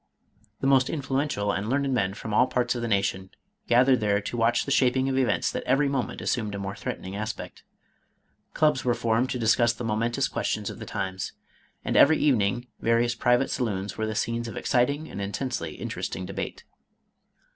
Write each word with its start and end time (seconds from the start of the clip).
The 0.61 0.65
most 0.65 0.87
influen 0.87 1.27
tial 1.27 1.55
and 1.55 1.69
learned 1.69 1.93
men 1.93 2.15
from 2.15 2.33
all 2.33 2.47
parts 2.47 2.73
of 2.73 2.81
the 2.81 2.87
nation 2.87 3.29
gath 3.67 3.85
MADAME 3.85 3.87
ROLAND. 3.87 3.99
501 3.99 3.99
ered 3.99 3.99
there 3.99 4.21
to 4.31 4.37
watch 4.37 4.65
the 4.65 4.71
shaping 4.71 5.07
of 5.09 5.15
events 5.15 5.51
that 5.51 5.63
every 5.65 5.87
moment 5.87 6.21
assumed 6.21 6.55
a 6.55 6.57
more 6.57 6.75
threatening 6.75 7.15
aspect. 7.15 7.61
Clubs 8.55 8.83
were 8.83 8.95
formed 8.95 9.29
to 9.29 9.37
discuss 9.37 9.73
the* 9.73 9.83
momentous 9.83 10.27
questions 10.27 10.71
of 10.71 10.79
the 10.79 10.87
times, 10.87 11.33
and 11.85 11.95
every 11.95 12.17
evening 12.17 12.65
various 12.79 13.13
private 13.13 13.51
saloons 13.51 13.95
were 13.95 14.07
the 14.07 14.15
scenes 14.15 14.47
of 14.47 14.57
exciting 14.57 15.07
and 15.07 15.21
intensely 15.21 15.75
interesting 15.75 16.25
debate. 16.25 16.63